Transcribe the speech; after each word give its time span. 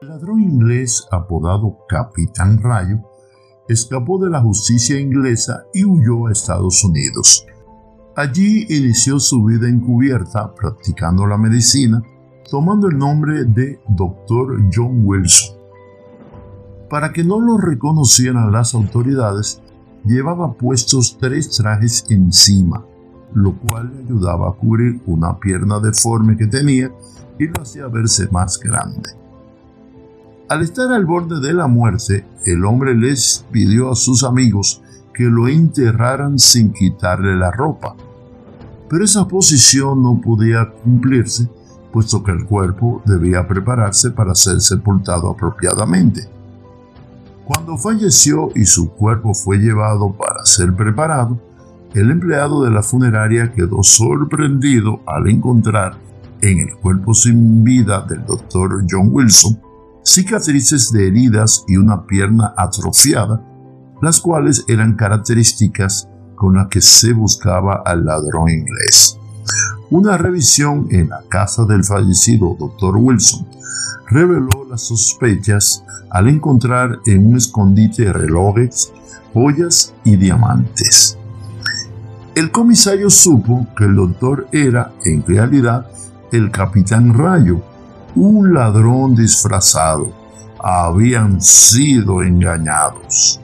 El 0.00 0.08
ladrón 0.08 0.40
inglés 0.40 1.06
apodado 1.10 1.76
Capitán 1.86 2.58
Rayo 2.62 3.00
escapó 3.68 4.18
de 4.18 4.30
la 4.30 4.40
justicia 4.40 4.98
inglesa 4.98 5.64
y 5.74 5.84
huyó 5.84 6.26
a 6.26 6.32
Estados 6.32 6.82
Unidos. 6.82 7.46
Allí 8.16 8.64
inició 8.70 9.20
su 9.20 9.44
vida 9.44 9.68
encubierta 9.68 10.54
practicando 10.54 11.26
la 11.26 11.36
medicina, 11.36 12.02
tomando 12.50 12.88
el 12.88 12.96
nombre 12.96 13.44
de 13.44 13.78
Dr. 13.88 14.70
John 14.74 15.02
Wilson. 15.04 15.58
Para 16.88 17.12
que 17.12 17.22
no 17.22 17.38
lo 17.38 17.58
reconocieran 17.58 18.50
las 18.52 18.74
autoridades, 18.74 19.60
llevaba 20.06 20.54
puestos 20.54 21.18
tres 21.20 21.50
trajes 21.50 22.06
encima, 22.08 22.86
lo 23.34 23.54
cual 23.60 23.92
le 23.94 24.04
ayudaba 24.04 24.48
a 24.48 24.52
cubrir 24.52 25.02
una 25.04 25.38
pierna 25.38 25.78
deforme 25.78 26.38
que 26.38 26.46
tenía 26.46 26.90
y 27.38 27.48
lo 27.48 27.60
hacía 27.60 27.86
verse 27.88 28.28
más 28.30 28.58
grande. 28.58 29.19
Al 30.50 30.62
estar 30.62 30.92
al 30.92 31.06
borde 31.06 31.38
de 31.38 31.54
la 31.54 31.68
muerte, 31.68 32.26
el 32.44 32.64
hombre 32.64 32.96
les 32.96 33.46
pidió 33.52 33.92
a 33.92 33.94
sus 33.94 34.24
amigos 34.24 34.82
que 35.14 35.22
lo 35.22 35.46
enterraran 35.46 36.40
sin 36.40 36.72
quitarle 36.72 37.36
la 37.36 37.52
ropa. 37.52 37.94
Pero 38.88 39.04
esa 39.04 39.28
posición 39.28 40.02
no 40.02 40.20
podía 40.20 40.68
cumplirse, 40.68 41.48
puesto 41.92 42.24
que 42.24 42.32
el 42.32 42.46
cuerpo 42.46 43.00
debía 43.06 43.46
prepararse 43.46 44.10
para 44.10 44.34
ser 44.34 44.60
sepultado 44.60 45.30
apropiadamente. 45.30 46.28
Cuando 47.44 47.78
falleció 47.78 48.48
y 48.56 48.64
su 48.64 48.90
cuerpo 48.90 49.34
fue 49.34 49.58
llevado 49.58 50.10
para 50.10 50.44
ser 50.44 50.74
preparado, 50.74 51.38
el 51.94 52.10
empleado 52.10 52.64
de 52.64 52.72
la 52.72 52.82
funeraria 52.82 53.52
quedó 53.52 53.84
sorprendido 53.84 54.98
al 55.06 55.28
encontrar 55.28 55.96
en 56.42 56.58
el 56.58 56.74
cuerpo 56.74 57.14
sin 57.14 57.62
vida 57.62 58.04
del 58.08 58.26
doctor 58.26 58.84
John 58.90 59.10
Wilson 59.12 59.69
cicatrices 60.02 60.90
de 60.92 61.08
heridas 61.08 61.64
y 61.68 61.76
una 61.76 62.06
pierna 62.06 62.54
atrofiada, 62.56 63.42
las 64.02 64.20
cuales 64.20 64.64
eran 64.68 64.94
características 64.94 66.08
con 66.34 66.54
las 66.54 66.68
que 66.68 66.80
se 66.80 67.12
buscaba 67.12 67.82
al 67.84 68.04
ladrón 68.04 68.48
inglés. 68.48 69.18
Una 69.90 70.16
revisión 70.16 70.86
en 70.90 71.08
la 71.08 71.22
casa 71.28 71.64
del 71.64 71.84
fallecido 71.84 72.56
Dr. 72.58 72.96
Wilson 72.96 73.46
reveló 74.08 74.66
las 74.68 74.82
sospechas 74.82 75.84
al 76.10 76.28
encontrar 76.28 77.00
en 77.06 77.26
un 77.26 77.36
escondite 77.36 78.12
relojes, 78.12 78.92
joyas 79.34 79.94
y 80.04 80.16
diamantes. 80.16 81.18
El 82.34 82.50
comisario 82.50 83.10
supo 83.10 83.66
que 83.76 83.84
el 83.84 83.96
doctor 83.96 84.48
era, 84.52 84.92
en 85.04 85.24
realidad, 85.26 85.86
el 86.32 86.50
capitán 86.50 87.12
Rayo, 87.12 87.62
un 88.20 88.52
ladrón 88.52 89.14
disfrazado. 89.14 90.12
Habían 90.62 91.40
sido 91.40 92.22
engañados. 92.22 93.40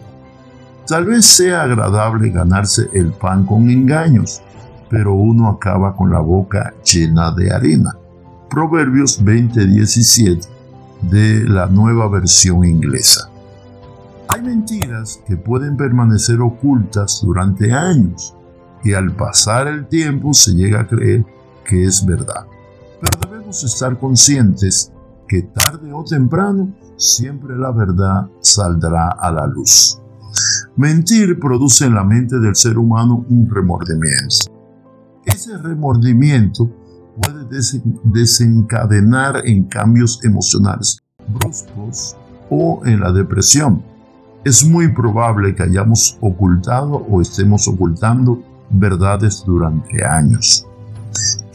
Tal 0.87 1.07
vez 1.07 1.25
sea 1.25 1.63
agradable 1.63 2.29
ganarse 2.31 2.91
el 2.93 3.11
pan 3.13 3.47
con 3.47 3.71
engaños, 3.71 4.43
pero 4.91 5.15
uno 5.15 5.49
acaba 5.49 5.97
con 5.97 6.11
la 6.11 6.21
boca 6.21 6.75
llena 6.85 7.33
de 7.33 7.53
arena. 7.53 7.97
Proverbios 8.51 9.25
20:17 9.25 10.47
de 11.11 11.45
la 11.49 11.67
nueva 11.67 12.09
versión 12.09 12.65
inglesa. 12.65 13.31
Hay 14.29 14.43
mentiras 14.43 15.21
que 15.27 15.37
pueden 15.37 15.77
permanecer 15.77 16.41
ocultas 16.43 17.23
durante 17.23 17.73
años 17.73 18.35
y 18.85 18.93
al 18.93 19.11
pasar 19.13 19.69
el 19.69 19.87
tiempo 19.87 20.35
se 20.35 20.53
llega 20.53 20.81
a 20.81 20.87
creer 20.87 21.25
que 21.65 21.85
es 21.85 22.05
verdad. 22.05 22.47
Debemos 23.57 23.75
estar 23.75 23.99
conscientes 23.99 24.93
que 25.27 25.41
tarde 25.41 25.91
o 25.91 26.05
temprano 26.05 26.75
siempre 26.99 27.57
la 27.57 27.71
verdad 27.71 28.29
saldrá 28.41 29.09
a 29.09 29.33
la 29.33 29.47
luz. 29.47 29.99
Mentir 30.77 31.41
produce 31.41 31.87
en 31.87 31.95
la 31.95 32.05
mente 32.05 32.39
del 32.39 32.55
ser 32.55 32.77
humano 32.77 33.25
un 33.31 33.49
remordimiento. 33.49 34.53
Ese 35.25 35.57
remordimiento 35.57 36.71
puede 37.19 37.47
desencadenar 38.05 39.41
en 39.47 39.65
cambios 39.65 40.23
emocionales 40.23 40.99
bruscos 41.27 42.15
o 42.51 42.83
en 42.85 43.01
la 43.01 43.11
depresión. 43.11 43.83
Es 44.45 44.67
muy 44.67 44.93
probable 44.93 45.55
que 45.55 45.63
hayamos 45.63 46.19
ocultado 46.21 46.97
o 47.09 47.23
estemos 47.23 47.67
ocultando 47.69 48.43
verdades 48.69 49.43
durante 49.47 50.05
años. 50.05 50.67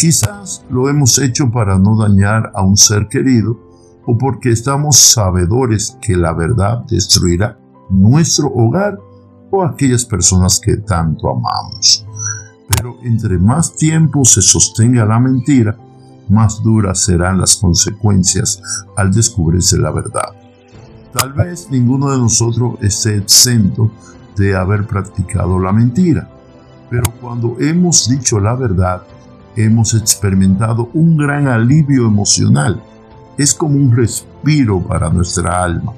Quizás 0.02 0.66
lo 0.72 0.90
hemos 0.90 1.20
hecho 1.20 1.52
para 1.52 1.78
no 1.78 1.96
dañar 1.96 2.52
a 2.56 2.64
un 2.64 2.76
ser 2.76 3.08
querido 3.08 3.56
o 4.08 4.18
porque 4.18 4.50
estamos 4.50 4.98
sabedores 4.98 5.96
que 6.02 6.18
la 6.18 6.34
verdad 6.34 6.84
destruirá 6.90 7.60
nuestro 7.88 8.48
hogar 8.48 8.98
o 9.52 9.64
aquellas 9.64 10.04
personas 10.04 10.60
que 10.60 10.78
tanto 10.78 11.30
amamos. 11.30 12.04
Pero 12.68 12.98
entre 13.04 13.38
más 13.38 13.76
tiempo 13.76 14.26
se 14.26 14.42
sostenga 14.42 15.06
la 15.06 15.20
mentira, 15.20 15.78
más 16.30 16.64
duras 16.64 16.98
serán 16.98 17.40
las 17.40 17.58
consecuencias 17.58 18.60
al 18.98 19.14
descubrirse 19.14 19.78
la 19.78 19.92
verdad. 19.92 20.32
Tal 21.14 21.32
vez 21.34 21.68
ninguno 21.70 22.10
de 22.10 22.18
nosotros 22.18 22.80
esté 22.82 23.18
exento 23.18 23.92
de 24.36 24.56
haber 24.56 24.88
practicado 24.88 25.60
la 25.60 25.72
mentira, 25.72 26.28
pero 26.90 27.14
cuando 27.22 27.56
hemos 27.60 28.10
dicho 28.10 28.40
la 28.40 28.56
verdad, 28.56 29.04
hemos 29.56 29.94
experimentado 29.94 30.90
un 30.94 31.18
gran 31.18 31.48
alivio 31.48 32.06
emocional. 32.06 32.82
Es 33.38 33.54
como 33.54 33.76
un 33.76 33.96
respiro 33.96 34.82
para 34.82 35.10
nuestra 35.10 35.64
alma, 35.64 35.94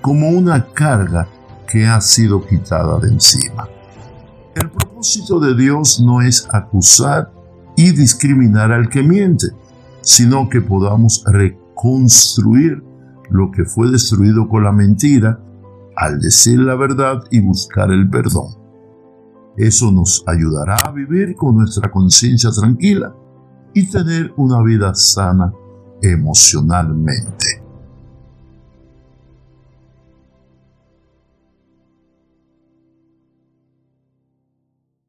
como 0.00 0.28
una 0.28 0.64
carga 0.66 1.28
que 1.66 1.86
ha 1.86 2.00
sido 2.00 2.46
quitada 2.46 2.98
de 2.98 3.08
encima. 3.08 3.68
El 4.54 4.70
propósito 4.70 5.40
de 5.40 5.56
Dios 5.56 6.00
no 6.00 6.20
es 6.22 6.46
acusar 6.52 7.32
y 7.76 7.90
discriminar 7.90 8.72
al 8.72 8.88
que 8.88 9.02
miente, 9.02 9.48
sino 10.00 10.48
que 10.48 10.60
podamos 10.60 11.24
reconstruir 11.26 12.82
lo 13.30 13.50
que 13.50 13.64
fue 13.64 13.90
destruido 13.90 14.48
con 14.48 14.64
la 14.64 14.72
mentira 14.72 15.40
al 15.96 16.20
decir 16.20 16.58
la 16.60 16.74
verdad 16.74 17.22
y 17.30 17.40
buscar 17.40 17.90
el 17.90 18.08
perdón. 18.08 18.63
Eso 19.56 19.92
nos 19.92 20.24
ayudará 20.26 20.76
a 20.84 20.90
vivir 20.90 21.34
con 21.36 21.56
nuestra 21.56 21.90
conciencia 21.90 22.50
tranquila 22.50 23.14
y 23.72 23.88
tener 23.88 24.32
una 24.36 24.62
vida 24.62 24.94
sana 24.94 25.52
emocionalmente. 26.02 27.53